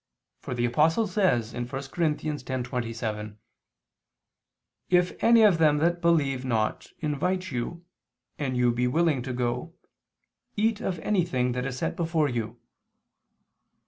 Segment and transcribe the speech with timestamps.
[0.39, 1.77] For the Apostle says (1 Cor.
[1.77, 3.35] 10:27):
[4.89, 7.85] "If any of them that believe not, invite you,
[8.39, 9.75] and you be willing to go,
[10.55, 12.59] eat of anything that is set before you."